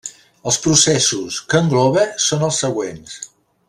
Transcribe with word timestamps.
Els 0.51 0.57
processos 0.63 1.39
que 1.53 1.63
engloba 1.67 2.09
són 2.27 2.49
els 2.51 2.61
següents. 2.67 3.19